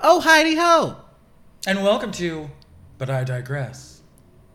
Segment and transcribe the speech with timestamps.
[0.00, 0.96] Oh, Heidi Ho!
[1.66, 2.50] And welcome to
[2.98, 4.00] But I Digress.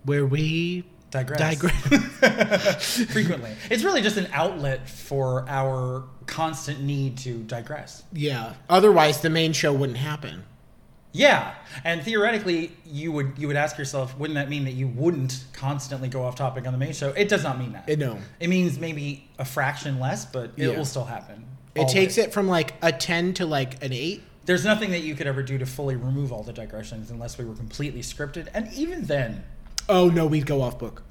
[0.03, 1.39] Where we Digress.
[1.39, 3.03] digress.
[3.11, 3.51] Frequently.
[3.69, 8.03] It's really just an outlet for our constant need to digress.
[8.13, 8.53] yeah.
[8.69, 10.43] Otherwise, the main show wouldn't happen.
[11.11, 11.53] Yeah.
[11.83, 16.07] And theoretically, you would you would ask yourself, wouldn't that mean that you wouldn't constantly
[16.07, 17.09] go off topic on the main show?
[17.09, 17.83] It does not mean that.
[17.89, 18.17] It, no.
[18.39, 20.77] It means maybe a fraction less, but it Yeah.
[20.77, 21.45] will still happen.
[21.75, 24.23] It takes it from like a 10 to like an 8.
[24.45, 27.45] There's nothing that you could ever do to fully remove all the digressions unless we
[27.45, 28.47] were completely scripted.
[28.53, 29.43] And even then,
[29.89, 31.03] Oh, no, we'd go off book.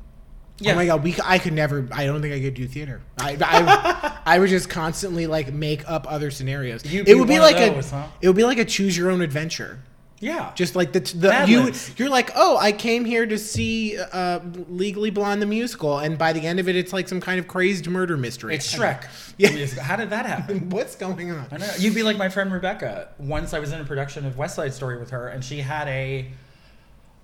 [0.58, 0.72] yeah.
[0.72, 1.88] Oh my god, we I could never.
[1.92, 3.02] I don't think I could do theater.
[3.18, 6.82] I I, I would just constantly like make up other scenarios.
[6.84, 8.06] It would be like those, a huh?
[8.20, 9.80] it would be like a choose your own adventure.
[10.20, 10.52] Yeah.
[10.54, 11.92] Just like the the Mad you Libs.
[11.98, 16.32] you're like oh I came here to see uh, Legally Blonde the musical and by
[16.34, 18.54] the end of it it's like some kind of crazed murder mystery.
[18.54, 19.06] it's Shrek.
[19.38, 19.66] Yeah.
[19.82, 20.68] How did that happen?
[20.70, 21.46] What's going on?
[21.50, 21.70] I know.
[21.78, 23.08] You'd be like my friend Rebecca.
[23.18, 25.88] Once I was in a production of West Side Story with her, and she had
[25.88, 26.30] a,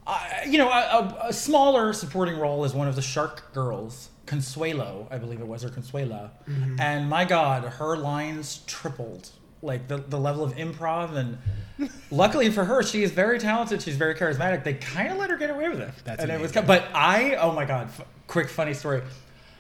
[0.07, 0.73] uh, you know, a,
[1.25, 5.47] a, a smaller supporting role as one of the Shark Girls, Consuelo, I believe it
[5.47, 6.31] was, or Consuela.
[6.81, 9.29] And my God, her lines tripled.
[9.62, 11.38] Like the, the level of improv, and
[12.10, 13.82] luckily for her, she is very talented.
[13.82, 14.65] She's very charismatic.
[14.65, 15.90] They kind of let her get away with it.
[16.04, 16.66] That's and it was, amazing.
[16.66, 19.02] but I, oh my God, f- quick funny story.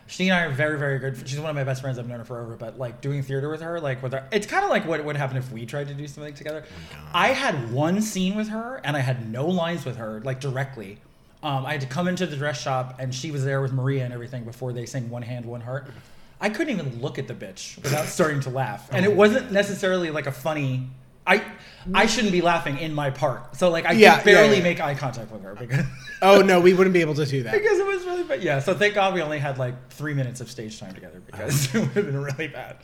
[0.06, 1.28] She and I are very, very good.
[1.28, 1.98] She's one of my best friends.
[1.98, 2.56] I've known her forever.
[2.56, 5.16] But like doing theater with her, like with her, it's kind of like what would
[5.16, 6.64] happen if we tried to do something together.
[7.12, 10.98] I had one scene with her, and I had no lines with her, like directly.
[11.42, 14.04] Um, I had to come into the dress shop, and she was there with Maria
[14.04, 15.88] and everything before they sang "One Hand, One Heart."
[16.40, 20.10] I couldn't even look at the bitch without starting to laugh, and it wasn't necessarily
[20.10, 20.90] like a funny.
[21.26, 21.42] I
[21.94, 24.62] I shouldn't be laughing in my part, so like I Yeah, could barely yeah, yeah.
[24.62, 25.84] make eye contact with her because.
[26.22, 27.52] Oh no, we wouldn't be able to do that.
[27.60, 28.42] because it was really bad.
[28.42, 31.66] Yeah, so thank God we only had like three minutes of stage time together because
[31.74, 32.76] it would have been really bad.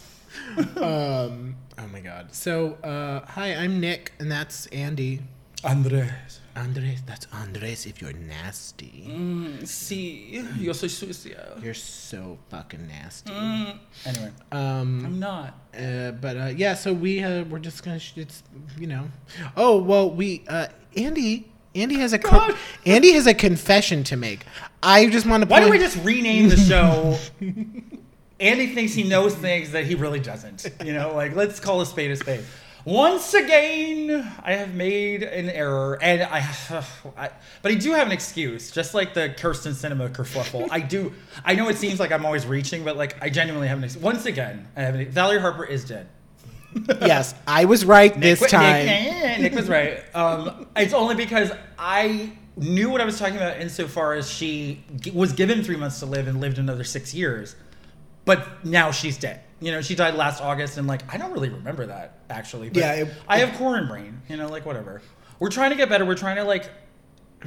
[0.77, 1.57] Um.
[1.79, 2.35] Oh my god.
[2.35, 5.21] So, uh, hi, I'm Nick, and that's Andy.
[5.65, 6.41] Andres.
[6.55, 7.87] Andres, that's Andres.
[7.87, 11.59] If you're nasty, Mm, sí, yo soy sucia.
[11.63, 13.31] you're so fucking nasty.
[13.33, 13.79] Mm.
[14.05, 15.05] Anyway, Um.
[15.07, 15.59] I'm not.
[15.75, 18.43] Uh, but uh, yeah, so we uh, we're just gonna sh- it's
[18.79, 19.05] you know,
[19.57, 22.55] oh well we uh, Andy Andy has a co- God.
[22.85, 24.45] Andy has a confession to make.
[24.83, 25.49] I just want to.
[25.49, 27.17] Why don't we just rename the show?
[28.41, 30.67] Andy thinks he knows things that he really doesn't.
[30.85, 32.45] You know, like let's call a spade a spade.
[32.85, 36.39] Once again, I have made an error, and I,
[37.17, 37.31] I
[37.63, 38.71] but I do have an excuse.
[38.71, 41.13] Just like the Kyrsten Sinema kerfuffle, I do.
[41.45, 44.03] I know it seems like I'm always reaching, but like I genuinely have an excuse.
[44.03, 46.09] Once again, I have an, Valerie Harper is dead.
[47.03, 48.87] yes, I was right this Nick, time.
[48.87, 50.03] Nick, Nick was right.
[50.15, 55.11] Um, it's only because I knew what I was talking about insofar as she g-
[55.11, 57.57] was given three months to live and lived another six years,
[58.25, 59.41] but now she's dead.
[59.61, 62.69] You know, she died last August, and like I don't really remember that actually.
[62.69, 64.21] But Yeah, it- I have corn brain.
[64.29, 65.03] You know, like whatever.
[65.39, 66.05] We're trying to get better.
[66.05, 66.71] We're trying to like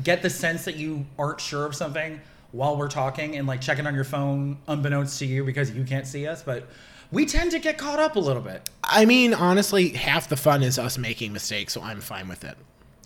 [0.03, 2.19] get the sense that you aren't sure of something
[2.52, 6.08] while we're talking and like checking on your phone unbeknownst to you because you can't
[6.08, 6.68] see us, but.
[7.12, 8.68] We tend to get caught up a little bit.
[8.84, 12.58] I mean, honestly, half the fun is us making mistakes, so I'm fine with it.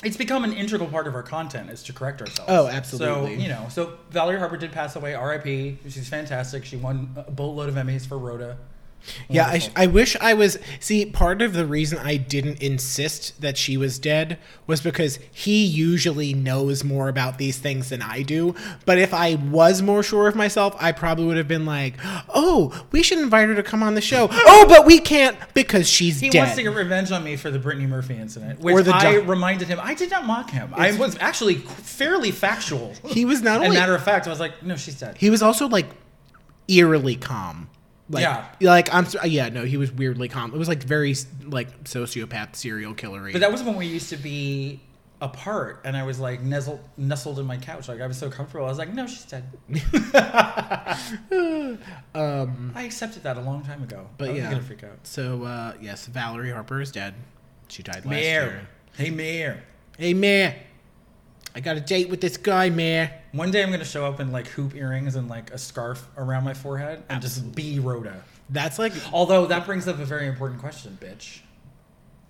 [0.03, 2.51] It's become an integral part of our content is to correct ourselves.
[2.51, 3.35] Oh, absolutely.
[3.35, 5.13] So you know, so Valerie Harper did pass away.
[5.13, 5.79] R.I.P.
[5.83, 6.65] She's fantastic.
[6.65, 8.57] She won a boatload of Emmys for Rhoda.
[9.27, 10.59] Yeah, I, I wish I was.
[10.79, 14.37] See, part of the reason I didn't insist that she was dead
[14.67, 18.55] was because he usually knows more about these things than I do.
[18.85, 21.95] But if I was more sure of myself, I probably would have been like,
[22.29, 25.89] "Oh, we should invite her to come on the show." oh, but we can't because
[25.89, 26.39] she's he dead.
[26.39, 29.15] wants to get revenge on me for the Brittany Murphy incident, which Or the I
[29.17, 29.79] doc- reminded him.
[29.81, 30.71] I did not mock him.
[30.75, 32.93] I was actually fairly factual.
[33.07, 35.17] he was not only matter of fact, I was like, no, she's dead.
[35.17, 35.87] he was also like
[36.67, 37.69] eerily calm.
[38.09, 38.45] Like, Yeah.
[38.61, 39.05] like I'm.
[39.23, 40.53] Yeah, no, he was weirdly calm.
[40.53, 41.15] It was like very
[41.45, 43.33] like sociopath, serial killery.
[43.33, 44.81] But that was when we used to be
[45.21, 47.87] apart, and I was like nestled, nestled in my couch.
[47.87, 48.65] Like I was so comfortable.
[48.65, 49.43] I was like, no, she's dead.
[52.15, 52.71] um.
[52.75, 54.07] I accepted that a long time ago.
[54.17, 54.49] But I yeah.
[54.49, 54.99] gonna freak out.
[55.03, 57.13] So uh, yes, Valerie Harper is dead.
[57.67, 58.41] She died last Mayor.
[58.41, 58.67] year.
[58.97, 59.63] Hey, Mayor.
[59.97, 60.55] Hey, Mayor.
[61.55, 63.09] I got a date with this guy, man.
[63.31, 66.43] One day I'm gonna show up in like hoop earrings and like a scarf around
[66.43, 68.23] my forehead and just be Rhoda.
[68.49, 71.39] That's like Although that brings up a very important question, bitch.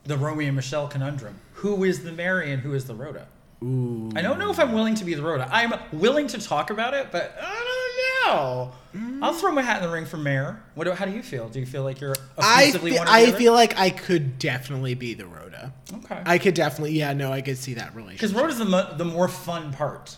[0.06, 1.40] The Romeo and Michelle conundrum.
[1.54, 3.28] Who is the Mary and who is the Rhoda?
[3.64, 4.10] ooh.
[4.16, 5.48] I don't know if I'm willing to be the Rhoda.
[5.52, 7.89] I'm willing to talk about it, but I
[8.30, 9.26] don't know.
[9.26, 10.62] I'll throw my hat in the ring for Mayor.
[10.76, 11.50] What do, how do you feel?
[11.50, 14.40] Do you feel like you're I offensively fe- one or I feel like I could
[14.40, 15.74] definitely be the Rhoda.
[15.94, 16.22] okay.
[16.26, 16.94] I could definitely.
[16.94, 18.30] Yeah, no, I could see that relationship.
[18.30, 18.34] Because.
[18.42, 20.18] Rhoda's the, mo- the more fun part.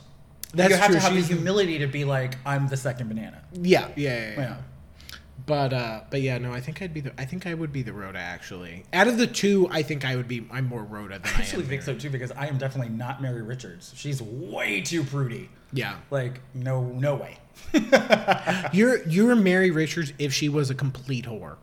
[0.54, 0.96] That's you have true.
[0.96, 3.42] to have the humility to be like, I'm the second banana.
[3.54, 4.30] Yeah, yeah, yeah.
[4.31, 4.40] yeah.
[4.40, 4.57] Yeah.
[5.46, 7.14] But uh, but yeah, no, I think I'd be the.
[7.19, 8.84] I think I would be the Rhoda actually.
[8.94, 10.46] Out of the two, I think I would be.
[10.52, 11.81] I'm more Rhoda than I, I actually think Mary.
[11.81, 13.92] so too because I am definitely not Mary Richards.
[13.96, 15.50] She's way too prudy.
[15.74, 17.38] Yeah, Like no, no way.
[18.74, 21.56] you're you're Mary Richards if she was a complete whore.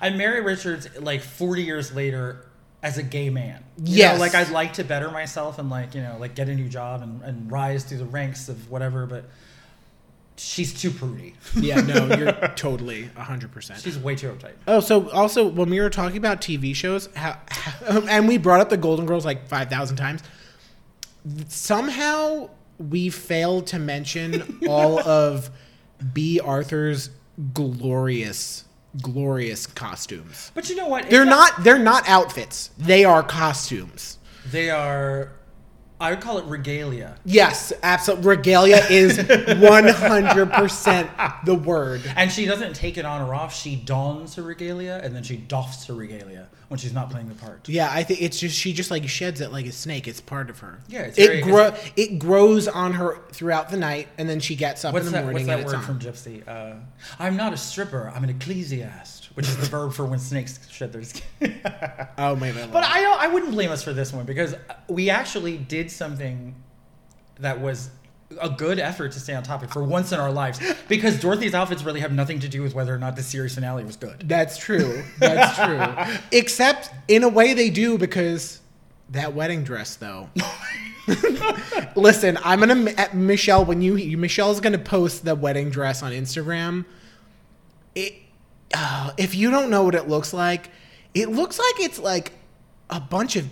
[0.00, 2.46] I'm Mary Richards like 40 years later
[2.82, 3.64] as a gay man.
[3.82, 4.14] You Yes.
[4.14, 6.68] know, like I'd like to better myself and like, you know, like get a new
[6.68, 9.24] job and, and rise through the ranks of whatever, but
[10.36, 11.34] she's too prudy.
[11.54, 13.80] Yeah, no, you're totally hundred percent.
[13.80, 14.52] She's way too uptight.
[14.68, 18.60] Oh, so also when we were talking about TV shows, how, how, and we brought
[18.60, 20.22] up the Golden Girls like five thousand times,
[21.48, 25.50] somehow we failed to mention all of
[26.12, 27.10] Bea Arthur's
[27.52, 28.64] glorious,
[29.00, 30.50] glorious costumes.
[30.54, 31.10] But you know what?
[31.10, 31.62] They're not.
[31.62, 32.70] They're not outfits.
[32.78, 34.18] They are costumes.
[34.50, 35.32] They are
[35.98, 37.16] I would call it regalia.
[37.24, 38.26] Yes, absolutely.
[38.28, 39.16] Regalia is
[39.60, 41.10] one hundred percent
[41.44, 42.02] the word.
[42.16, 43.54] And she doesn't take it on or off.
[43.54, 47.34] She dons her regalia and then she doffs her regalia when she's not playing the
[47.36, 47.66] part.
[47.68, 50.06] Yeah, I think it's just she just like sheds it like a snake.
[50.06, 50.80] It's part of her.
[50.88, 54.54] Yeah, it's it very- grow it grows on her throughout the night, and then she
[54.56, 55.82] gets up in the that, morning what's and that it's word on.
[55.84, 56.46] from Gypsy?
[56.46, 56.74] Uh,
[57.18, 58.12] I'm not a stripper.
[58.14, 61.22] I'm an ecdysiast, which is the verb for when snakes shed their skin.
[62.18, 62.72] oh my god!
[62.72, 64.54] But I don't, I wouldn't blame us for this one because
[64.88, 66.54] we actually did something
[67.38, 67.90] that was
[68.40, 71.84] a good effort to stay on topic for once in our lives because Dorothy's outfits
[71.84, 74.26] really have nothing to do with whether or not the series finale was good.
[74.26, 75.04] That's true.
[75.18, 76.18] That's true.
[76.32, 78.62] Except in a way they do because
[79.10, 80.30] that wedding dress though.
[81.94, 86.12] Listen, I'm gonna at Michelle when you, you Michelle's gonna post the wedding dress on
[86.12, 86.86] Instagram.
[87.94, 88.14] It
[88.74, 90.70] uh, if you don't know what it looks like,
[91.14, 92.32] it looks like it's like
[92.90, 93.48] a bunch of.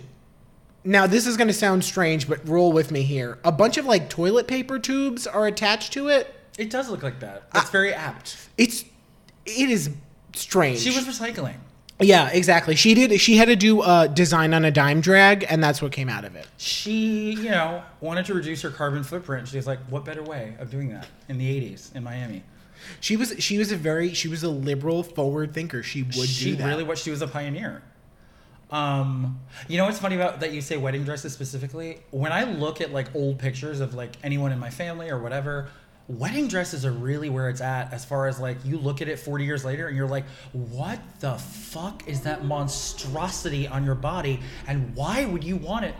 [0.83, 3.39] Now this is gonna sound strange, but roll with me here.
[3.43, 6.33] A bunch of like toilet paper tubes are attached to it.
[6.57, 7.51] It does look like that.
[7.51, 8.37] That's very apt.
[8.57, 8.85] It's
[9.45, 9.89] it is
[10.33, 10.79] strange.
[10.79, 11.55] She was recycling.
[11.99, 12.75] Yeah, exactly.
[12.75, 13.19] She did.
[13.21, 16.25] She had to do a design on a dime drag, and that's what came out
[16.25, 16.45] of it.
[16.57, 19.47] She, you know, wanted to reduce her carbon footprint.
[19.47, 22.43] She's like, what better way of doing that in the 80s in Miami?
[22.99, 23.35] She was.
[23.39, 24.13] She was a very.
[24.13, 25.83] She was a liberal, forward thinker.
[25.83, 26.67] She would she do that.
[26.67, 27.83] really what she was a pioneer.
[28.71, 31.99] Um, you know what's funny about that you say wedding dresses specifically?
[32.11, 35.69] When I look at like old pictures of like anyone in my family or whatever,
[36.07, 39.19] wedding dresses are really where it's at as far as like you look at it
[39.19, 44.39] 40 years later and you're like, what the fuck is that monstrosity on your body
[44.67, 45.95] and why would you want it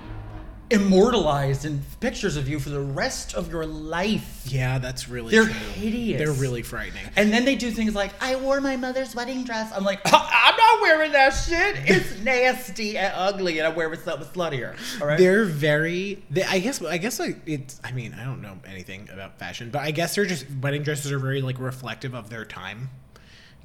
[0.70, 4.44] immortalized in pictures of you for the rest of your life?
[4.48, 5.32] yeah, that's really.
[5.32, 5.54] They're true.
[5.54, 6.20] hideous.
[6.20, 7.04] They're really frightening.
[7.16, 9.72] And then they do things like, I wore my mother's wedding dress.
[9.76, 11.76] I'm like, I'm not wearing that shit.
[11.96, 14.76] It's nasty and ugly, and I'm wearing something sluttier.
[15.02, 15.18] All right.
[15.18, 16.24] They're very.
[16.30, 16.82] They, I guess.
[16.84, 17.80] I guess like it's.
[17.84, 21.12] I mean, I don't know anything about fashion, but I guess they're just wedding dresses
[21.12, 22.90] are very like reflective of their time.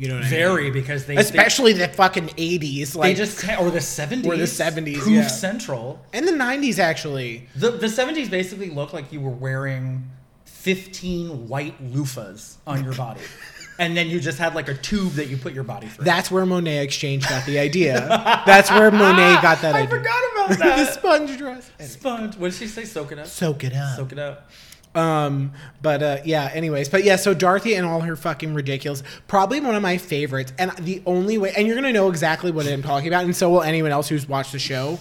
[0.01, 0.31] You know what I mean?
[0.31, 4.45] Very because they Especially the fucking eighties, like they just or the 70s Or the
[4.45, 5.27] 70s, Poof yeah.
[5.27, 6.01] Central.
[6.15, 7.47] and the nineties actually.
[7.55, 10.09] The the 70s basically looked like you were wearing
[10.47, 13.21] 15 white loofahs on your body.
[13.79, 16.05] And then you just had like a tube that you put your body through.
[16.05, 18.07] That's where Monét X Change got the idea.
[18.45, 19.89] That's where Monét got that I idea.
[19.99, 20.77] forgot about that.
[20.77, 21.71] the sponge dress.
[21.81, 22.37] Sponge.
[22.37, 22.85] What did she say?
[22.85, 23.27] Soak it up.
[23.27, 23.97] Soak it up.
[23.97, 24.51] Soak it up.
[24.95, 25.53] Um,
[25.83, 26.51] but uh, yeah.
[26.53, 27.17] Anyways, but yeah.
[27.17, 29.03] So Dorothy and all her fucking ridiculous.
[29.29, 32.67] Probably one of my favorites, and the only way, and you're gonna know exactly what
[32.67, 34.99] I'm talking about, and so will anyone else who's watched the show.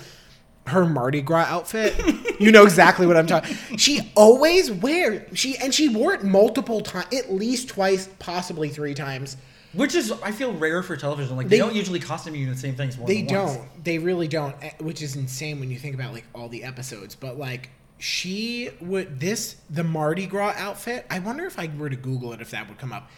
[0.68, 1.96] Her Mardi Gras outfit,
[2.40, 3.56] you know exactly what I'm talking.
[3.78, 8.94] She always wears she, and she wore it multiple times, at least twice, possibly three
[8.94, 9.36] times.
[9.74, 11.38] Which is, I feel, rare for television.
[11.38, 13.62] Like, they, They- don't usually costume you in the same things They don't.
[13.84, 14.56] They really don't.
[14.62, 17.16] eh, Which is insane when you think about like all the episodes.
[17.16, 17.70] But like
[18.00, 21.06] she would this the Mardi Gras outfit.
[21.10, 23.10] I wonder if I were to Google it if that would come up.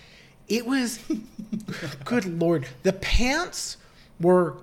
[0.48, 1.00] It was
[2.04, 2.66] good lord.
[2.84, 3.78] The pants
[4.20, 4.58] were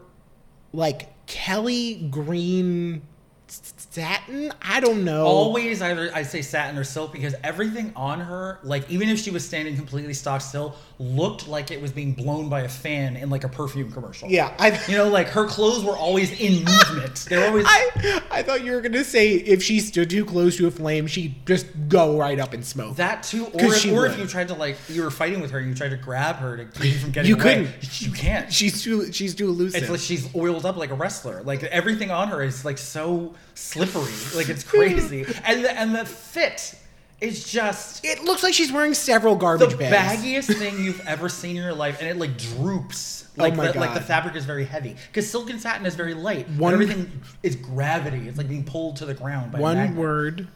[0.73, 3.03] like Kelly green
[3.51, 4.53] satin.
[4.63, 5.25] I don't know.
[5.25, 9.31] Always either I say satin or silk because everything on her, like even if she
[9.31, 13.31] was standing completely stock still, looked like it was being blown by a fan in
[13.31, 14.29] like a perfume commercial.
[14.29, 14.79] Yeah, I.
[14.89, 17.27] You know, like her clothes were always in movement.
[17.29, 17.65] They were always.
[17.67, 21.07] I, I thought you were gonna say if she stood too close to a flame,
[21.07, 22.97] she'd just go right up and smoke.
[22.97, 25.59] that too, or, if, or if you tried to like you were fighting with her
[25.59, 28.01] and you tried to grab her to keep you from getting You away, couldn't.
[28.03, 28.53] You can't.
[28.53, 29.83] she's too she's too elusive.
[29.83, 31.43] It's like she's oiled up like a wrestler.
[31.43, 34.13] Like everything on her is like so slippery.
[34.35, 34.77] Like it's hmm.
[34.77, 35.27] crazy.
[35.45, 36.75] and the, and the fit
[37.21, 40.23] is just It looks like she's wearing several the garbage bags.
[40.23, 43.29] The baggiest thing you've ever seen in your life, and it like droops.
[43.39, 45.87] Oh like Oh my the, like the fabric is very heavy because silk and satin
[45.87, 46.49] is very light.
[46.51, 48.29] One- Everything is gravity.
[48.29, 50.49] It's like being pulled to the ground by One word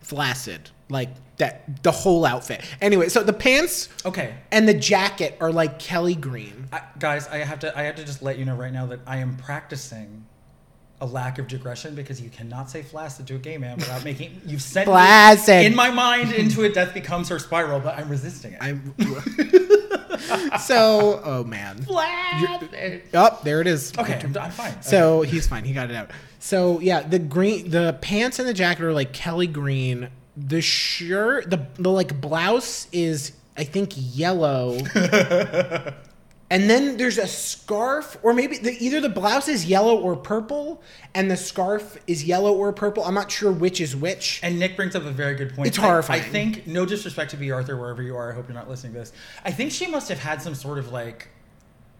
[0.00, 1.82] flaccid, like that.
[1.82, 2.62] The whole outfit.
[2.80, 6.68] Anyway, so the pants Okay, and the jacket are like Kelly green.
[6.72, 9.00] I, guys, I have to I have to just let you know right now that
[9.06, 10.26] I am practicing
[11.00, 14.40] a lack of digression because you cannot say flaccid to a gay man without making
[14.44, 15.64] you've sent me Flaccid.
[15.66, 18.58] in my mind into a death becomes her spiral, but I'm resisting it.
[18.60, 18.94] I'm.
[20.60, 21.82] so, oh man.
[21.82, 23.02] flaccid.
[23.14, 23.92] Oh, there it is.
[23.96, 24.82] Okay, I'm, I'm fine.
[24.82, 25.64] So he's fine.
[25.64, 26.10] He got it out.
[26.40, 30.10] So yeah, the green, the pants and the jacket are like Kelly green.
[30.36, 34.78] The shirt, the the like blouse is I think yellow.
[36.50, 40.82] and then there's a scarf, or maybe the, either the blouse is yellow or purple,
[41.14, 43.04] and the scarf is yellow or purple.
[43.04, 44.40] I'm not sure which is which.
[44.42, 45.68] And Nick brings up a very good point.
[45.68, 46.22] It's I- horrifying.
[46.22, 48.94] I, think, no disrespect to Bea Arthur, wherever you are, I hope you're not listening
[48.94, 49.12] to this.
[49.44, 51.28] I think she must have had some sort of like,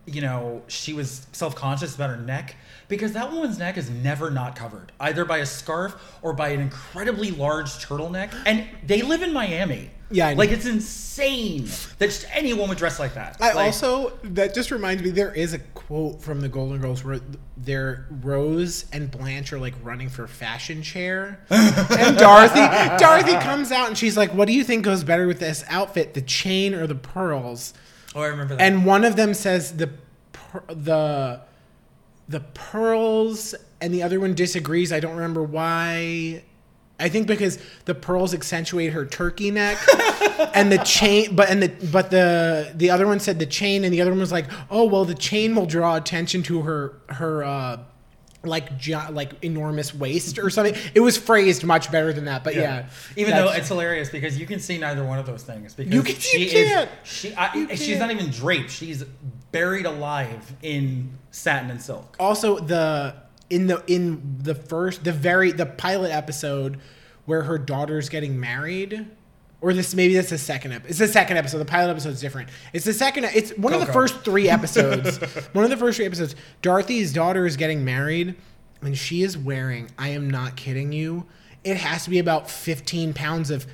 [0.06, 2.56] you know, she was self conscious about her neck
[2.88, 6.60] because that woman's neck is never not covered, either by a scarf or by an
[6.60, 8.34] incredibly large turtleneck.
[8.46, 9.90] And they live in Miami.
[10.10, 10.38] Yeah, I know.
[10.38, 11.66] Like it's insane
[11.98, 13.36] that just anyone would dress like that.
[13.40, 17.04] I Like, also that just reminds me there is a quote from the Golden Girls
[17.04, 17.20] where
[17.56, 22.60] there Rose and Blanche are like running for fashion chair, and Dorothy
[22.98, 26.14] Dorothy comes out and she's like, "What do you think goes better with this outfit,
[26.14, 27.74] the chain or the pearls?"
[28.14, 28.62] Oh, I remember that.
[28.62, 29.90] And one of them says the
[30.32, 31.40] per- the
[32.28, 34.92] the pearls, and the other one disagrees.
[34.92, 36.44] I don't remember why.
[37.00, 39.78] I think because the pearls accentuate her turkey neck,
[40.54, 41.36] and the chain.
[41.36, 44.20] But and the but the the other one said the chain, and the other one
[44.20, 47.44] was like, oh well, the chain will draw attention to her her.
[47.44, 47.76] uh
[48.44, 50.72] like gi- like enormous waist or something.
[50.94, 52.86] It was phrased much better than that, but yeah.
[53.16, 56.02] Even though it's hilarious because you can see neither one of those things because You
[56.04, 56.88] can- she you can't.
[57.04, 57.98] is she I, You she's can't.
[57.98, 58.70] not even draped.
[58.70, 59.02] She's
[59.50, 62.14] buried alive in satin and silk.
[62.20, 63.16] also the
[63.50, 66.78] in the in the first the very the pilot episode
[67.24, 69.06] where her daughter's getting married
[69.60, 70.90] or this maybe that's the second episode.
[70.90, 71.58] It's the second episode.
[71.58, 72.48] The pilot episode is different.
[72.72, 73.24] It's the second.
[73.24, 74.00] It's one of the Coco.
[74.00, 75.18] first three episodes.
[75.52, 76.36] one of the first three episodes.
[76.62, 78.36] Dorothy's daughter is getting married,
[78.82, 79.90] and she is wearing.
[79.98, 81.26] I am not kidding you.
[81.64, 83.66] It has to be about fifteen pounds of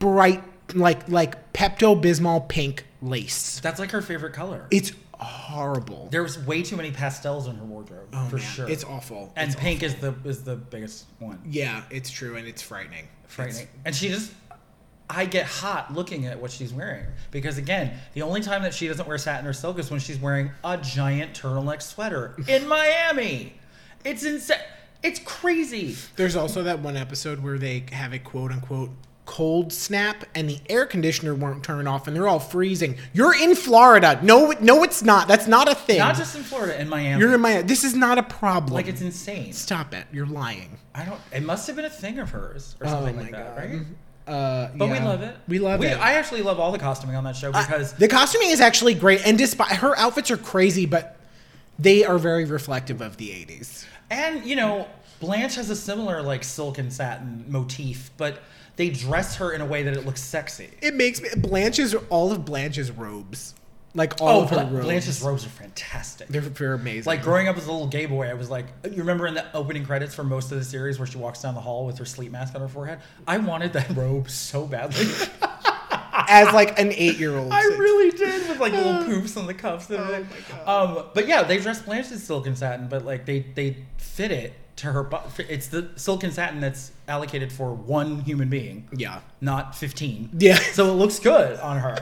[0.00, 0.42] bright,
[0.74, 3.60] like like Pepto Bismol pink lace.
[3.60, 4.66] That's like her favorite color.
[4.72, 4.90] It's
[5.20, 6.08] horrible.
[6.10, 8.44] There was way too many pastels in her wardrobe Oh, for man.
[8.44, 8.68] sure.
[8.68, 9.32] It's awful.
[9.36, 11.40] and It's pink is the is the biggest one.
[11.46, 13.08] Yeah, it's true, and it's frightening.
[13.26, 13.68] Frightening.
[13.84, 14.32] And she just
[15.10, 18.88] I get hot looking at what she's wearing because again, the only time that she
[18.88, 23.54] doesn't wear satin or silk is when she's wearing a giant turtleneck sweater in Miami.
[24.04, 24.58] It's insane.
[25.02, 25.96] It's crazy.
[26.16, 28.90] There's also that one episode where they have a quote unquote
[29.26, 32.96] cold snap, and the air conditioner won't turn off, and they're all freezing.
[33.12, 34.18] You're in Florida.
[34.22, 35.28] No, no, it's not.
[35.28, 35.98] That's not a thing.
[35.98, 37.20] Not just in Florida, in Miami.
[37.20, 37.62] You're in my.
[37.62, 38.74] This is not a problem.
[38.74, 39.52] like it's insane.
[39.52, 40.06] Stop it.
[40.12, 40.78] You're lying.
[40.94, 41.20] I don't.
[41.32, 43.80] It must have been a thing of hers or Oh something my like that, right?
[44.26, 45.36] Uh, But we love it.
[45.48, 45.98] We love we, it.
[45.98, 49.26] I actually love all the costuming on that show because the costuming is actually great,
[49.26, 51.16] and despite her outfits are crazy, but
[51.78, 53.84] they are very reflective of the '80s.
[54.10, 54.88] And you know,
[55.20, 58.42] Blanche has a similar like silk and satin motif, but
[58.76, 60.70] they dress her in a way that it looks sexy.
[60.82, 63.54] It makes me Blanche's all of Blanche's robes,
[63.94, 64.84] like all Oh, of her Bla- robes.
[64.84, 66.28] Blanche's robes are fantastic.
[66.28, 67.04] They're, they're amazing.
[67.08, 69.44] like growing up as a little gay boy, I was like, you remember in the
[69.56, 72.04] opening credits for most of the series where she walks down the hall with her
[72.04, 72.98] sleep mask on her forehead?
[73.28, 75.06] I wanted that robe so badly.
[76.26, 77.52] as like an eight-year-old.
[77.52, 80.58] I really did with like little poofs on the cuffs and everything.
[80.66, 84.30] Um, but yeah, they dress Blanche in silk and satin, but like they they fit
[84.30, 85.02] it to her.
[85.04, 89.20] bu- It's the silk and satin that's allocated for one human being, Yeah.
[89.40, 90.30] not fifteen.
[90.38, 90.56] Yeah.
[90.58, 91.96] So it looks good on her.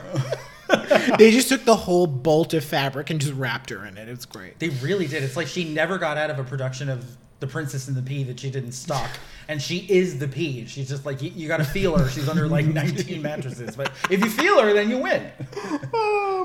[1.19, 4.09] they just took the whole bolt of fabric and just wrapped her in it.
[4.09, 4.59] It was great.
[4.59, 5.23] They really did.
[5.23, 7.05] It's like she never got out of a production of
[7.41, 9.11] The Princess and the Pea that she didn't stock.
[9.49, 10.64] And she is the pea.
[10.67, 12.09] She's just like, you, you got to feel her.
[12.09, 13.76] She's under like 19 mattresses.
[13.76, 15.31] But if you feel her, then you win.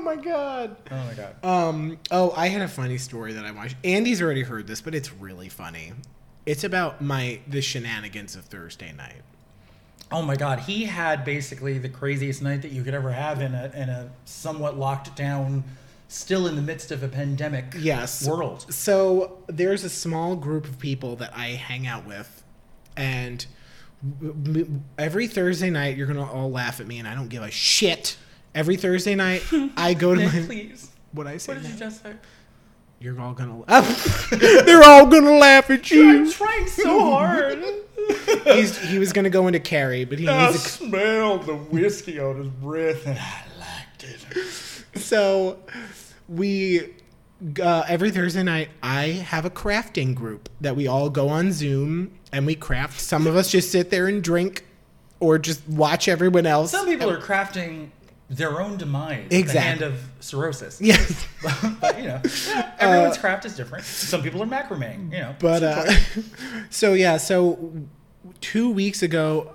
[0.00, 0.76] my god.
[0.90, 1.44] Oh my God.
[1.44, 1.98] Um.
[2.10, 3.76] Oh, I had a funny story that I watched.
[3.84, 5.92] Andy's already heard this, but it's really funny.
[6.48, 9.20] It's about my the shenanigans of Thursday night.
[10.10, 10.60] Oh my God.
[10.60, 14.10] He had basically the craziest night that you could ever have in a, in a
[14.24, 15.62] somewhat locked down,
[16.08, 18.26] still in the midst of a pandemic Yes.
[18.26, 18.64] world.
[18.72, 22.42] So there's a small group of people that I hang out with,
[22.96, 23.44] and
[24.98, 28.16] every Thursday night you're gonna all laugh at me, and I don't give a shit.
[28.54, 29.42] Every Thursday night
[29.76, 30.40] I go to Nick, my.
[30.46, 30.90] please.
[31.12, 31.52] What I say?
[31.52, 32.14] What did you just say?
[33.00, 33.60] You're all gonna.
[33.60, 34.30] laugh.
[34.30, 36.32] They're all gonna laugh at I'm you.
[36.32, 37.64] trying so hard.
[38.44, 42.18] He's, he was gonna go into Carrie, but he I needs to smelled the whiskey
[42.18, 44.98] on his breath and I liked it.
[44.98, 45.58] so
[46.28, 46.94] we
[47.62, 52.18] uh, every Thursday night, I have a crafting group that we all go on Zoom
[52.32, 53.00] and we craft.
[53.00, 54.64] Some of us just sit there and drink,
[55.20, 56.70] or just watch everyone else.
[56.72, 57.90] Some people are crafting
[58.30, 60.80] their own demise at the hand of cirrhosis.
[60.88, 61.26] Yes,
[61.80, 62.20] but you know,
[62.78, 63.84] everyone's craft is different.
[63.84, 65.12] Some people are macrame.
[65.12, 65.92] You know, but uh,
[66.70, 67.72] so yeah, so
[68.40, 69.52] two weeks ago.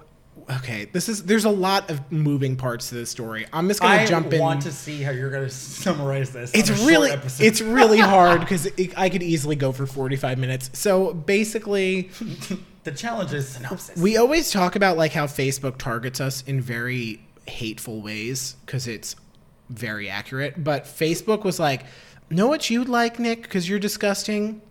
[0.57, 3.45] Okay, this is there's a lot of moving parts to this story.
[3.53, 4.41] I'm just gonna jump in.
[4.41, 6.51] I want to see how you're going to summarize this.
[6.53, 10.37] it's on a short really it's really hard because I could easily go for 45
[10.39, 10.69] minutes.
[10.73, 12.09] So basically,
[12.83, 13.97] the challenge is synopsis.
[13.97, 19.15] we always talk about like how Facebook targets us in very hateful ways because it's
[19.69, 20.63] very accurate.
[20.63, 21.83] But Facebook was like,
[22.29, 23.43] "Know what you'd like, Nick?
[23.43, 24.61] Because you're disgusting."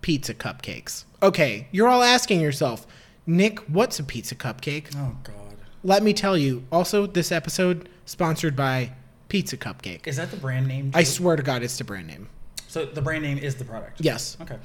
[0.00, 1.04] Pizza cupcakes.
[1.22, 2.86] Okay, you're all asking yourself,
[3.26, 4.94] Nick, what's a pizza cupcake?
[4.96, 6.64] oh God, Let me tell you.
[6.70, 8.92] Also, this episode sponsored by
[9.28, 10.06] Pizza Cupcake.
[10.06, 10.90] is that the brand name?
[10.94, 12.28] I swear to God, it's the brand name.
[12.68, 14.02] so the brand name is the product.
[14.02, 14.36] Yes.
[14.42, 14.58] Okay.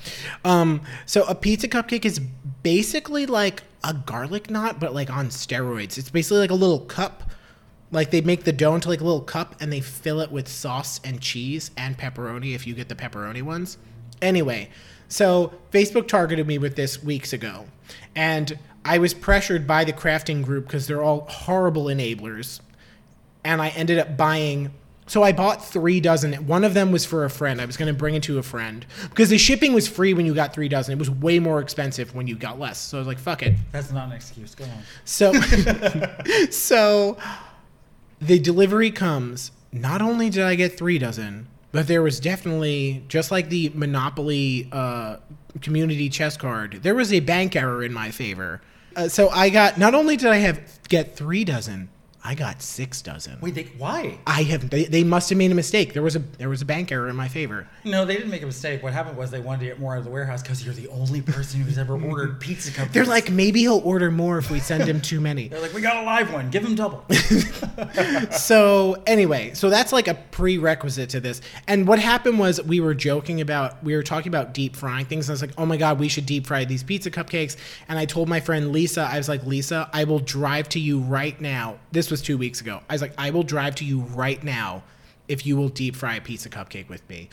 [0.43, 2.19] Um, so a pizza cupcake is
[2.63, 5.97] basically like a garlic knot, but like on steroids.
[5.97, 7.23] It's basically like a little cup.
[7.91, 10.47] Like they make the dough into like a little cup and they fill it with
[10.47, 13.77] sauce and cheese and pepperoni if you get the pepperoni ones.
[14.21, 14.69] Anyway,
[15.07, 17.65] so Facebook targeted me with this weeks ago.
[18.15, 22.59] And I was pressured by the crafting group because they're all horrible enablers.
[23.43, 24.71] And I ended up buying
[25.09, 26.33] so I bought three dozen.
[26.45, 27.59] One of them was for a friend.
[27.59, 30.27] I was going to bring it to a friend because the shipping was free when
[30.27, 30.93] you got three dozen.
[30.93, 32.77] It was way more expensive when you got less.
[32.77, 34.53] So I was like, "Fuck it." That's not an excuse.
[34.53, 34.83] Go on.
[35.05, 35.33] So,
[36.51, 37.17] so
[38.21, 39.51] the delivery comes.
[39.71, 44.69] Not only did I get three dozen, but there was definitely just like the Monopoly
[44.71, 45.17] uh,
[45.61, 46.81] community chest card.
[46.83, 48.61] There was a bank error in my favor.
[48.95, 49.79] Uh, so I got.
[49.79, 51.89] Not only did I have get three dozen,
[52.21, 53.37] I got six dozen.
[53.39, 54.19] Wait, they, why?
[54.27, 54.69] I have.
[54.69, 55.93] They, they must have made a mistake.
[55.93, 57.65] There was a there was a bank error in my favor.
[57.85, 58.83] No, they didn't make a mistake.
[58.83, 60.89] What happened was they wanted to get more out of the warehouse because you're the
[60.89, 62.91] only person who's ever ordered pizza cupcakes.
[62.91, 65.47] They're like, maybe he'll order more if we send him too many.
[65.47, 66.49] they're like, we got a live one.
[66.49, 67.05] Give him double.
[68.31, 71.41] so anyway, so that's like a prerequisite to this.
[71.67, 75.29] And what happened was we were joking about we were talking about deep frying things.
[75.29, 77.55] And I was like, oh my god, we should deep fry these pizza cupcakes.
[77.87, 80.99] And I told my friend Lisa, I was like, Lisa, I will drive to you
[80.99, 81.77] right now.
[81.93, 82.81] This was two weeks ago.
[82.89, 84.83] I was like, I will drive to you right now
[85.27, 87.29] if you will deep fry a pizza cupcake with me.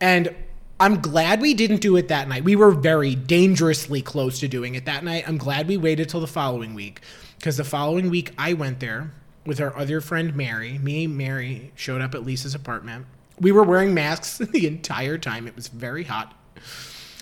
[0.00, 0.34] And
[0.78, 2.44] I'm glad we didn't do it that night.
[2.44, 5.24] We were very dangerously close to doing it that night.
[5.26, 7.00] I'm glad we waited till the following week
[7.38, 9.12] because the following week I went there
[9.46, 10.78] with our other friend Mary.
[10.78, 13.06] Me, and Mary showed up at Lisa's apartment.
[13.40, 15.46] We were wearing masks the entire time.
[15.46, 16.34] It was very hot.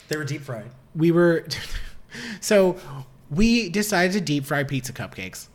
[0.09, 0.71] they were deep fried.
[0.97, 1.47] We were
[2.41, 2.77] so
[3.31, 5.49] we decided to deep fry pizza cupcakes.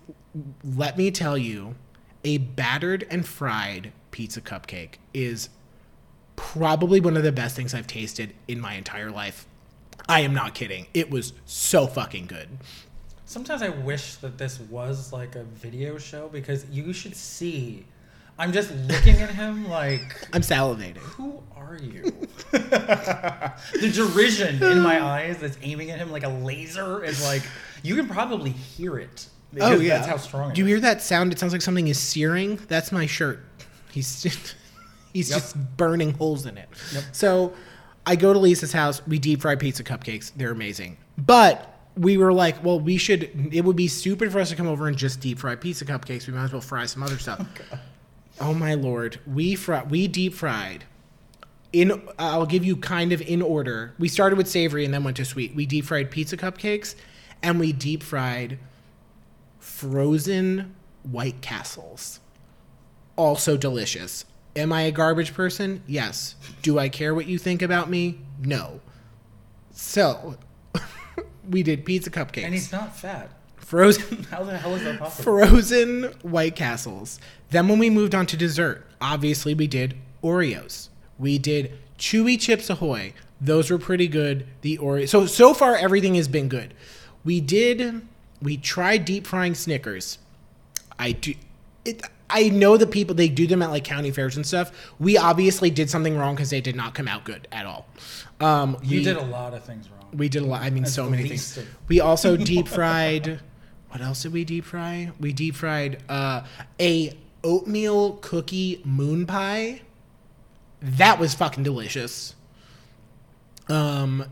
[0.63, 1.75] Let me tell you,
[2.23, 5.49] a battered and fried pizza cupcake is
[6.35, 9.45] probably one of the best things I've tasted in my entire life.
[10.07, 10.87] I am not kidding.
[10.93, 12.49] It was so fucking good.
[13.25, 17.85] Sometimes I wish that this was like a video show because you should see.
[18.39, 20.97] I'm just looking at him like, I'm salivating.
[20.97, 22.03] who are you?
[22.51, 27.43] the derision in my eyes that's aiming at him like a laser is like,
[27.83, 29.27] you can probably hear it.
[29.53, 30.69] Because oh yeah, That's how strong Do you is.
[30.71, 31.31] hear that sound?
[31.31, 32.57] It sounds like something is searing.
[32.67, 33.39] That's my shirt.
[33.91, 34.55] He's just,
[35.13, 35.39] he's Yep.
[35.39, 36.69] just burning holes in it.
[36.93, 37.03] Yep.
[37.11, 37.53] So
[38.05, 39.05] I go to Lisa's house.
[39.07, 40.31] We deep fry pizza cupcakes.
[40.35, 40.97] They're amazing.
[41.17, 43.49] But we were like, well, we should.
[43.51, 46.27] It would be stupid for us to come over and just deep fry pizza cupcakes.
[46.27, 47.45] We might as well fry some other stuff.
[48.41, 49.83] Oh, my lord, we fry.
[49.83, 50.85] We deep fried.
[51.73, 53.93] In I'll give you kind of in order.
[53.99, 55.53] We started with savory and then went to sweet.
[55.53, 56.95] We deep fried pizza cupcakes,
[57.43, 58.57] and we deep fried
[59.59, 62.19] frozen White Castles.
[63.15, 64.25] Also delicious.
[64.55, 65.83] Am I a garbage person?
[65.87, 66.35] Yes.
[66.61, 68.19] Do I care what you think about me?
[68.41, 68.81] No.
[69.71, 70.37] So,
[71.49, 72.45] we did pizza cupcakes.
[72.45, 73.29] And he's not fat.
[73.57, 75.23] frozen How the hell is that possible?
[75.23, 77.19] frozen White Castles.
[77.51, 80.89] Then when we moved on to dessert, obviously we did Oreos.
[81.17, 83.13] We did Chewy Chips Ahoy.
[83.41, 84.47] Those were pretty good.
[84.61, 85.07] The Oreo.
[85.07, 86.73] So so far everything has been good.
[87.23, 88.01] We did.
[88.41, 90.17] We tried deep frying Snickers.
[90.97, 91.33] I do.
[91.85, 94.71] It, I know the people they do them at like county fairs and stuff.
[94.99, 97.87] We obviously did something wrong because they did not come out good at all.
[98.39, 100.09] Um, You we- did a lot of things wrong.
[100.13, 100.61] we did a lot.
[100.61, 101.57] I mean, That's so many things.
[101.57, 103.39] of- We also deep fried.
[103.89, 105.09] What else did we deep fry?
[105.19, 106.45] We deep fried uh,
[106.79, 109.81] a oatmeal cookie moon pie.
[110.79, 112.35] That was fucking delicious.
[113.67, 114.25] Um,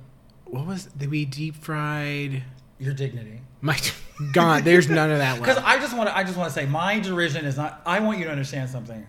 [0.46, 2.44] what was did we deep fried?
[2.80, 3.42] Your dignity.
[3.62, 3.78] My
[4.32, 5.42] God, there's none of that left.
[5.42, 5.58] Because.
[5.58, 7.82] I just want to, I just want to say, my derision is not.
[7.86, 9.08] I want you to understand something.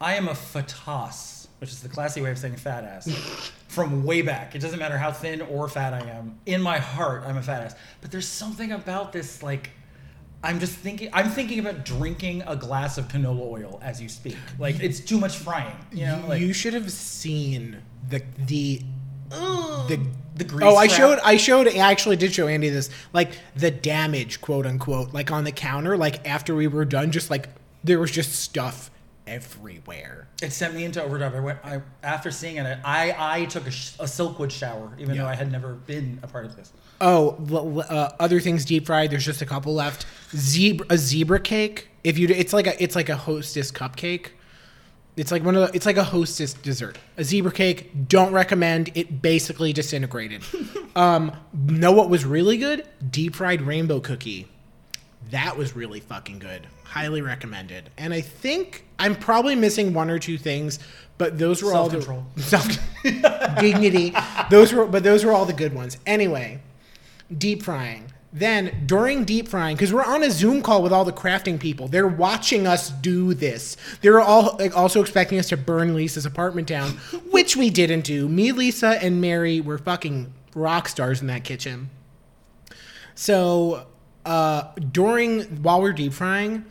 [0.00, 1.48] I am a fatas.
[1.58, 4.54] which is the classy way of saying fat ass, from way back.
[4.54, 6.38] It doesn't matter how thin or fat I am.
[6.46, 7.74] In my heart, I'm a fat ass.
[8.00, 9.70] But there's something about this, like,
[10.42, 11.10] I'm just thinking.
[11.12, 14.36] I'm thinking about drinking a glass of canola oil as you speak.
[14.58, 15.74] Like it's too much frying.
[15.92, 18.82] You know, like you should have seen the the
[19.30, 20.00] the
[20.36, 20.64] the grease.
[20.64, 20.96] Oh, I trap.
[20.98, 25.30] showed I showed I actually did show Andy this like the damage quote unquote like
[25.30, 27.48] on the counter like after we were done just like
[27.84, 28.90] there was just stuff
[29.26, 30.28] everywhere.
[30.42, 31.34] It sent me into overdrive.
[31.34, 32.78] I went I, after seeing it.
[32.84, 35.22] I I took a, sh- a Silkwood shower, even Yeah.
[35.22, 36.72] though I had never been a part of this.
[37.00, 39.10] Oh, l- l- uh, other things deep fried.
[39.10, 40.06] There's just a couple left.
[40.34, 41.88] Zebra, a zebra cake.
[42.04, 44.28] If you, it's like a, it's like a hostess cupcake.
[45.16, 46.98] It's like one of the, it's like a hostess dessert.
[47.16, 48.08] A zebra cake.
[48.08, 48.90] Don't recommend.
[48.94, 50.42] It basically disintegrated.
[50.96, 52.86] um, know what was really good?
[53.10, 54.48] Deep fried rainbow cookie.
[55.30, 56.66] That was really fucking good.
[56.84, 57.90] Highly recommended.
[57.96, 60.78] And I think I'm probably missing one or two things,
[61.18, 62.02] but those were all the
[62.36, 63.54] Self-control.
[63.60, 64.14] dignity.
[64.50, 65.96] Those were, but those were all the good ones.
[66.06, 66.60] Anyway,
[67.36, 68.12] deep frying.
[68.32, 71.88] Then during deep frying, because we're on a Zoom call with all the crafting people,
[71.88, 73.76] they're watching us do this.
[74.02, 76.90] They're all like, also expecting us to burn Lisa's apartment down,
[77.30, 78.28] which we didn't do.
[78.28, 81.90] Me, Lisa, and Mary were fucking rock stars in that kitchen.
[83.14, 83.86] So
[84.26, 86.66] uh, during while we're deep frying,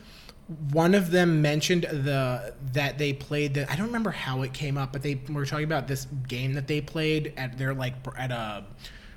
[0.70, 4.78] one of them mentioned the that they played the I don't remember how it came
[4.78, 8.30] up, but they were talking about this game that they played at their like at
[8.30, 8.64] a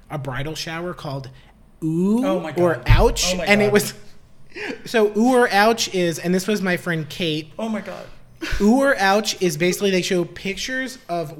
[0.09, 1.29] a bridal shower called
[1.83, 3.93] Ooh Oh my or Ouch, Oh and it was
[4.85, 7.51] so Ooh or Ouch is, and this was my friend Kate.
[7.57, 8.05] Oh my god.
[8.61, 11.37] Ooh or ouch is basically they show pictures of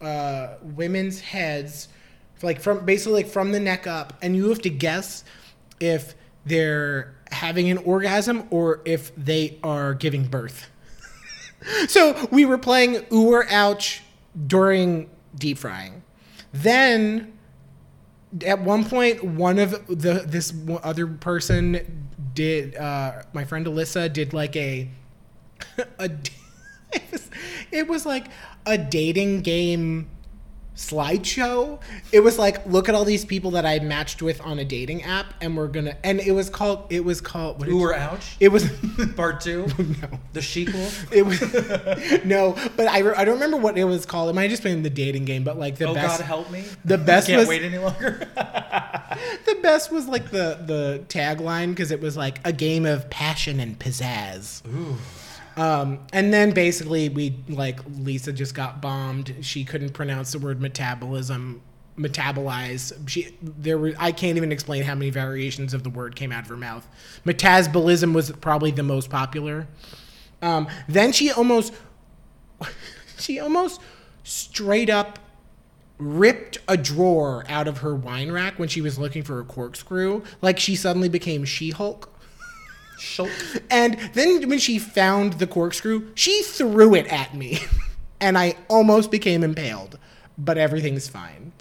[0.00, 1.88] uh, women's heads,
[2.42, 5.24] like from basically like from the neck up, and you have to guess
[5.80, 10.70] if they're having an orgasm or if they are giving birth.
[11.88, 14.02] so we were playing ooh or ouch
[14.46, 16.02] during deep frying.
[16.52, 17.32] Then
[18.44, 24.32] at one point one of the this other person did uh my friend Alyssa did
[24.32, 24.88] like a
[25.98, 26.10] a
[26.92, 27.30] it was,
[27.72, 28.26] it was like
[28.64, 30.08] a dating game
[30.76, 31.80] slideshow.
[32.12, 35.02] It was like look at all these people that I matched with on a dating
[35.04, 37.94] app and we're going to and it was called it was called what Ooh or
[37.94, 38.36] ouch.
[38.40, 38.68] it was
[39.16, 39.66] Part two.
[39.78, 40.08] no.
[40.34, 40.86] The sequel.
[41.10, 41.40] It was
[42.24, 44.28] no, but I, re- I don't remember what it was called.
[44.30, 46.50] It might have just been the dating game, but like the Oh best God, help
[46.50, 46.64] me.
[46.84, 48.28] the best Can't was wait any longer.
[49.46, 53.60] the best was like the the tagline because it was like a game of passion
[53.60, 54.62] and pizzazz.
[54.68, 54.96] Ooh.
[55.56, 59.34] Um, and then basically we like Lisa just got bombed.
[59.40, 61.62] She couldn't pronounce the word metabolism,
[61.98, 62.92] metabolize.
[63.08, 66.42] She there were I can't even explain how many variations of the word came out
[66.42, 66.86] of her mouth.
[67.24, 69.66] Metabolism was probably the most popular.
[70.42, 71.72] Um, then she almost
[73.18, 73.80] she almost
[74.24, 75.18] straight up
[75.98, 80.22] ripped a drawer out of her wine rack when she was looking for a corkscrew.
[80.42, 82.12] Like she suddenly became She-Hulk.
[82.98, 83.62] Shulk.
[83.70, 87.58] And then when she found the corkscrew, she threw it at me.
[88.20, 89.98] and I almost became impaled.
[90.38, 91.52] But everything's fine.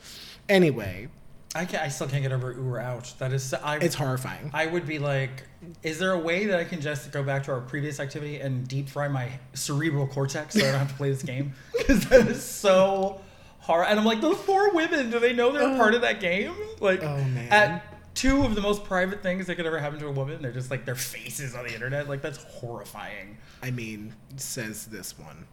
[0.50, 1.08] Anyway,
[1.56, 3.17] I can I still can't get over ooh or ouch.
[3.17, 3.43] That is.
[3.43, 4.52] so- I, it's horrifying.
[4.54, 5.43] I would be like,
[5.82, 8.67] is there a way that I can just go back to our previous activity and
[8.67, 11.54] deep fry my cerebral cortex so I don't have to play this game?
[11.78, 13.21] Because that is so
[13.62, 13.88] hard.
[13.89, 16.54] And I'm like, those poor women, do they know they're part of that game?
[16.82, 17.48] Like, Oh, man.
[17.52, 20.51] at two of the most private things that could ever happen to a woman, they're
[20.51, 22.10] just like their faces on the internet.
[22.10, 23.38] Like, that's horrifying.
[23.62, 25.45] I mean, says this one.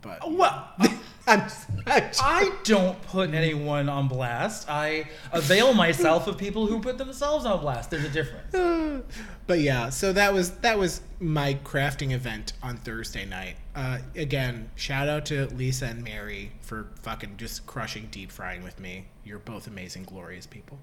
[0.00, 0.68] But Well,
[1.26, 1.40] I'm,
[1.86, 4.68] I'm I don't put anyone on blast.
[4.68, 7.90] I avail myself of people who put themselves on blast.
[7.90, 9.04] There's a difference.
[9.46, 13.56] but yeah, so that was that was my crafting event on Thursday night.
[13.74, 18.78] Uh, again, shout out to Lisa and Mary for fucking just crushing deep frying with
[18.78, 19.06] me.
[19.24, 20.78] You're both amazing, glorious people.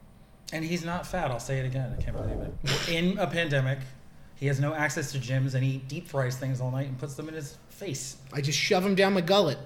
[0.53, 1.31] And he's not fat.
[1.31, 1.95] I'll say it again.
[1.97, 2.89] I can't believe it.
[2.89, 3.79] In a pandemic,
[4.35, 7.15] he has no access to gyms, and he deep fries things all night and puts
[7.15, 8.17] them in his face.
[8.33, 9.57] I just shove them down my gullet.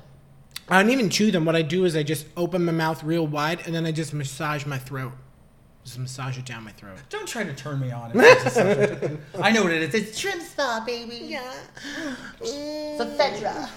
[0.68, 1.46] I don't even chew them.
[1.46, 4.14] What I do is I just open my mouth real wide and then I just
[4.14, 5.14] massage my throat.
[5.84, 6.98] Just massage it down my throat.
[7.10, 8.10] Don't try to turn me on.
[8.10, 9.22] If it's a subject.
[9.40, 9.94] I know what it is.
[9.94, 11.18] It's trim TrimSpa, baby.
[11.26, 11.54] Yeah.
[12.40, 13.70] The Fedra.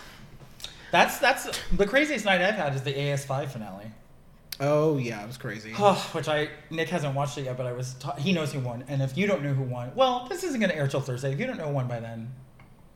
[0.91, 3.91] That's that's the craziest night I've had is the AS5 finale.
[4.61, 5.73] Oh yeah, it was crazy.
[6.13, 8.85] which I Nick hasn't watched it yet, but I was ta- he knows who won.
[8.89, 11.33] And if you don't know who won, well, this isn't gonna air till Thursday.
[11.33, 12.33] If you don't know who won by then,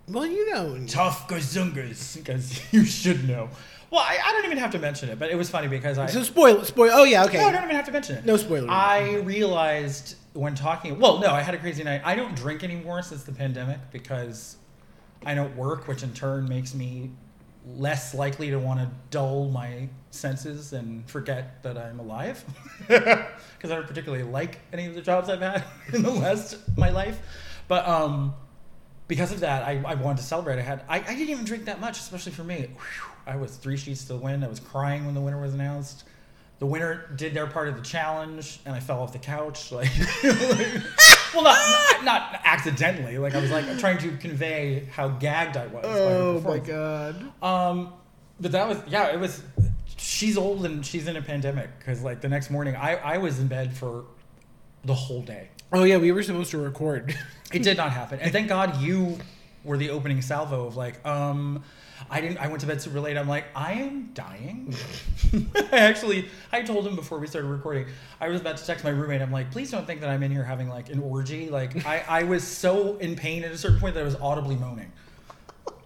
[0.09, 0.79] Well, you know.
[0.89, 3.49] tough gazungas because you should know.
[3.91, 6.07] Well, I, I don't even have to mention it, but it was funny because I
[6.07, 6.91] So spoil, spoil.
[6.93, 7.39] Oh yeah, okay.
[7.39, 8.25] no, I don't even have to mention it.
[8.25, 8.71] No spoiler.
[8.71, 10.99] I realized when talking.
[10.99, 12.01] Well, no, I had a crazy night.
[12.05, 14.57] I don't drink anymore since the pandemic because
[15.27, 17.11] I don't work, which in turn makes me
[17.67, 22.45] less likely to want to dull my senses and forget that I'm alive
[22.89, 23.25] because
[23.65, 27.19] I don't particularly like any of the jobs I've had in the last my life.
[27.69, 28.35] But um,
[29.09, 30.59] because of that, I, I wanted to celebrate.
[30.59, 32.69] I had I, I didn't even drink that much, especially for me.
[32.69, 34.45] Whew, I was three sheets to the wind.
[34.45, 36.05] I was crying when the winner was announced.
[36.59, 39.73] The winner did their part of the challenge, and I fell off the couch.
[39.73, 39.91] Like,
[41.35, 43.19] well, not not accidentally.
[43.19, 45.83] Like I was like trying to convey how gagged I was.
[45.83, 47.33] by her Oh my god.
[47.43, 47.93] Um,
[48.41, 49.43] but that was yeah, it was.
[49.97, 53.39] She's old and she's in a pandemic because like the next morning I I was
[53.39, 54.05] in bed for
[54.85, 55.49] the whole day.
[55.73, 57.15] Oh yeah, we were supposed to record.
[57.53, 59.19] It did not happen, and thank God you
[59.63, 61.63] were the opening salvo of like um.
[62.11, 62.39] I didn't.
[62.39, 63.17] I went to bed super late.
[63.17, 64.75] I'm like, I am dying.
[65.73, 67.87] I actually, I told him before we started recording.
[68.21, 69.23] I was about to text my roommate.
[69.23, 71.49] I'm like, please don't think that I'm in here having like an orgy.
[71.49, 74.57] Like, I, I was so in pain at a certain point that I was audibly
[74.57, 74.93] moaning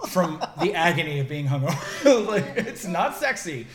[0.09, 2.26] from the agony of being hungover.
[2.26, 3.66] like, it's not sexy.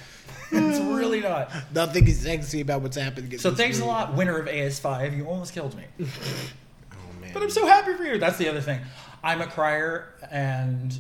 [0.52, 1.50] It's really not.
[1.74, 3.38] Nothing is sexy about what's happening.
[3.38, 5.16] So thanks a lot, winner of AS5.
[5.16, 5.86] You almost killed me.
[6.02, 7.32] Oh man.
[7.34, 8.18] But I'm so happy for you.
[8.18, 8.82] That's the other thing.
[9.24, 11.00] I'm a crier, and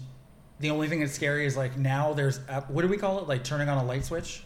[0.61, 3.27] the only thing that's scary is like now there's uh, what do we call it?
[3.27, 4.43] Like turning on a light switch.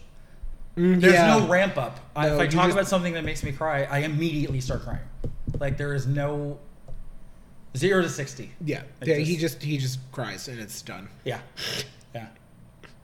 [0.78, 1.38] Mm, There's yeah.
[1.38, 1.99] no ramp up.
[2.15, 4.82] I, No, if I talk just- about something that makes me cry, I immediately start
[4.84, 4.99] crying.
[5.60, 6.60] Like there is no
[7.78, 8.51] zero to sixty.
[8.60, 8.84] Yeah.
[9.01, 9.15] It yeah.
[9.15, 11.08] He just- just he just cries and it's done.
[11.23, 11.39] Yeah,
[12.13, 12.28] yeah.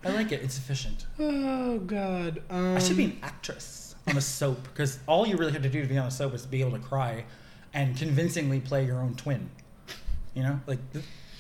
[0.04, 0.42] I like it.
[0.44, 1.06] It's efficient.
[1.20, 2.42] Oh god.
[2.50, 5.70] Um, I should be an actress on a soap because all you really have to
[5.70, 7.24] do to be on a soap is be able to cry
[7.74, 9.50] and convincingly play your own twin.
[10.34, 10.80] You know, like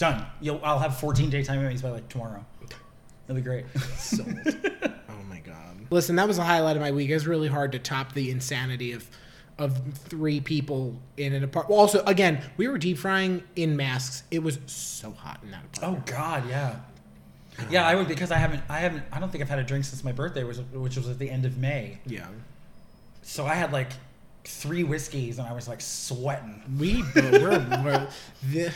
[0.01, 0.25] done.
[0.41, 2.43] You'll I'll have 14 daytime Emmys by like tomorrow.
[3.27, 3.65] That'll be great.
[3.95, 4.27] sold.
[4.83, 5.87] oh my god.
[5.89, 7.09] Listen, that was a highlight of my week.
[7.09, 9.09] It was really hard to top the insanity of
[9.57, 11.69] of three people in an apartment.
[11.71, 14.23] Well, Also, again, we were deep frying in masks.
[14.31, 16.09] It was so hot in that oh apartment.
[16.09, 16.75] oh God, yeah.
[17.69, 19.85] Yeah, I would because I haven't, I haven't, I don't think I've had a drink
[19.85, 21.99] since my birthday, which, which was at the end of May.
[22.07, 22.27] Yeah.
[23.21, 23.91] So I had like
[24.45, 26.63] three whiskeys and I was like sweating.
[26.79, 28.07] We we're, we're
[28.49, 28.73] the,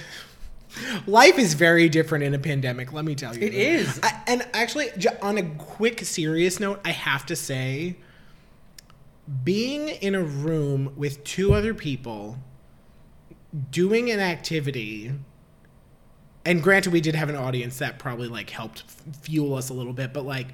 [1.08, 2.94] life is very different in a pandemic.
[2.94, 4.00] Let me tell you, It is.
[4.04, 4.90] I, and actually,
[5.22, 7.98] on a quick serious note, I have to say,
[9.44, 12.38] being in a room with two other people
[13.72, 15.12] doing an activity.
[16.46, 19.74] And granted, we did have an audience that probably like helped f- fuel us a
[19.74, 20.48] little bit, but like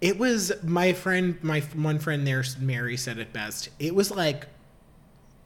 [0.00, 4.46] it was my friend my one friend there mary said it best it was like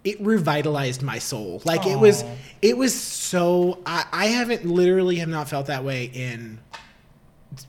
[0.04, 2.24] it revitalized my soul like it was
[2.60, 6.58] it was so I, I haven't literally have not felt that way in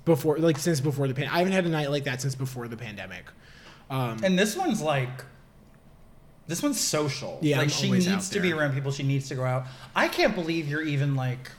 [0.06, 2.68] before like since before the pan i haven't had a night like that since before
[2.68, 3.26] the pandemic
[3.90, 5.24] um And this one's like,
[6.48, 7.38] this one's social.
[7.42, 8.92] Yeah, like I'm she needs to be around people.
[8.92, 9.66] She needs to go out.
[9.96, 11.52] I can't believe you're even like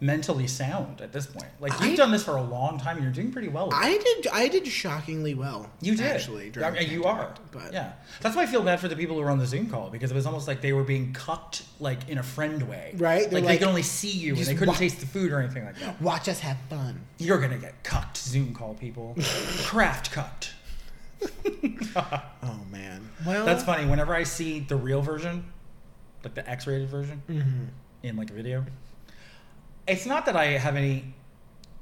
[0.00, 1.48] mentally sound at this point.
[1.60, 2.96] Like you've I- done this for a long time.
[2.96, 3.66] and You're doing pretty well.
[3.68, 3.74] It.
[3.74, 7.34] i did i did shockingly well You did actually I during mean, you are.
[7.50, 9.68] but yeah, that's why I feel bad for the people who were on the Zoom
[9.68, 12.92] call because it was almost like they were being cucked, like in a friend way.
[12.96, 15.32] Right, Like, they're they could only see you and they couldn't wa- taste the food
[15.32, 16.00] or anything like that.
[16.00, 19.16] watch us have fun You're gonna get cucked, Zoom call people.
[19.64, 20.52] Craft cucked.
[22.42, 23.84] oh man well That's funny.
[23.88, 25.44] Whenever I see the real version,
[26.22, 27.66] like the X-rated version, mhm.
[28.04, 28.64] in like a video,
[29.88, 31.14] it's not that I have any.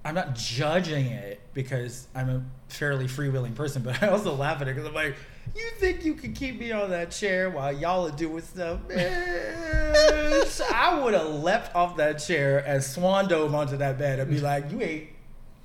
[0.04, 2.42] I'm not judging it because I'm a
[2.72, 5.16] fairly freewheeling person, but I also laugh at it because I'm like,
[5.54, 8.80] you think you can keep me on that chair while y'all are doing stuff?
[8.88, 14.30] Man, I would have leapt off that chair and swan dove onto that bed and
[14.30, 15.08] be like, you ain't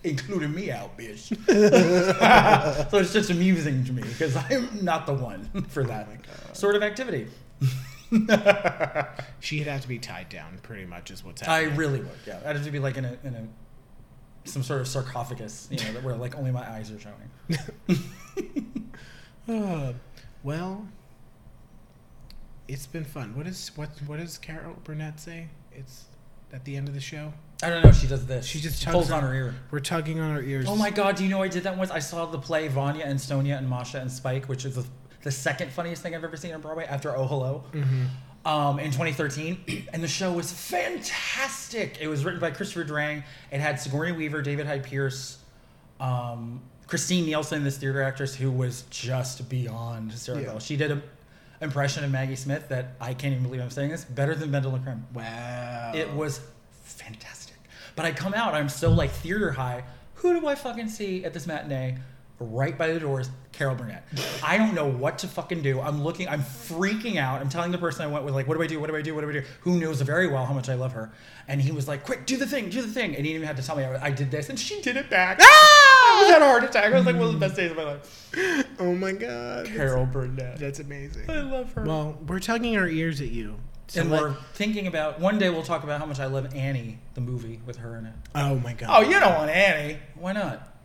[0.03, 1.27] including me out, bitch.
[2.89, 6.75] so it's just amusing to me because I'm not the one for that oh sort
[6.75, 7.27] of activity.
[9.39, 11.73] she'd have to be tied down pretty much is what's happening.
[11.73, 12.09] I really would.
[12.27, 13.47] Yeah, I'd have to be like in a in a
[14.43, 17.99] some sort of sarcophagus, you know, where like only my eyes are showing.
[19.49, 19.93] Uh,
[20.43, 20.87] well,
[22.67, 23.35] it's been fun.
[23.35, 25.47] What is what what does Carol Burnett say?
[25.71, 26.05] It's
[26.53, 27.33] at the end of the show.
[27.63, 27.91] I don't know.
[27.91, 28.45] She does this.
[28.45, 29.55] She just pulls tugs on her ear.
[29.71, 30.65] We're tugging on our ears.
[30.67, 31.15] Oh my god!
[31.15, 31.91] Do you know I did that once?
[31.91, 34.85] I saw the play Vanya and Sonia and Masha and Spike, which is the,
[35.23, 37.63] the second funniest thing I've ever seen on Broadway after Oh Hello.
[38.43, 41.97] Um, in 2013, and the show was fantastic.
[42.01, 43.23] It was written by Christopher Durang.
[43.51, 45.37] It had Sigourney Weaver, David Hyde Pierce,
[45.99, 50.53] um, Kristine Nielsen, this theater actress who was just beyond hysterical.
[50.53, 50.59] Yeah.
[50.59, 51.03] She did an
[51.61, 54.73] impression of Maggie Smith that I can't even believe I'm saying this better than Bendel
[54.73, 55.05] and Creme.
[55.13, 55.91] Wow.
[55.93, 56.41] It was
[56.83, 57.55] fantastic.
[57.95, 59.83] But I come out, I'm so like theater high.
[60.15, 61.97] Who do I fucking see at this matinee?
[62.41, 64.03] Right by the doors, Carol Burnett.
[64.43, 65.79] I don't know what to fucking do.
[65.79, 67.41] I'm looking, I'm freaking out.
[67.41, 68.79] I'm telling the person I went with, like, what do I do?
[68.79, 69.13] What do I do?
[69.13, 69.43] What do I do?
[69.61, 71.11] Who knows very well how much I love her.
[71.47, 73.15] And he was like, quick, do the thing, do the thing.
[73.15, 74.49] And he didn't even have to tell me I, I did this.
[74.49, 75.39] And she did it back.
[75.41, 76.17] Ah!
[76.17, 76.93] I was had a heart attack.
[76.93, 78.27] I was like one of the best days of my life.
[78.79, 79.67] Oh my god.
[79.67, 80.57] Carol Burnett.
[80.57, 81.29] That's amazing.
[81.29, 81.83] I love her.
[81.83, 83.55] Well, we're tugging our ears at you.
[83.87, 86.99] So and we're thinking about one day we'll talk about how much I love Annie,
[87.13, 88.13] the movie with her in it.
[88.35, 88.89] oh my god.
[88.89, 89.99] Oh, you don't want Annie.
[90.15, 90.75] Why not?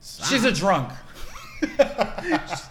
[0.00, 0.90] She's a drunk.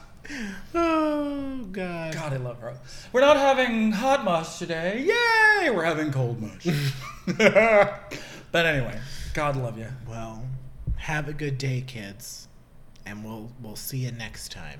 [0.75, 2.13] Oh god.
[2.13, 2.75] God, I love her.
[3.11, 5.01] We're not having hot mush today.
[5.01, 5.69] Yay!
[5.69, 6.65] We're having cold mush.
[7.37, 8.99] but anyway,
[9.33, 9.87] God love you.
[10.07, 10.43] Well,
[10.95, 12.47] have a good day, kids,
[13.05, 14.79] and we'll we'll see you next time.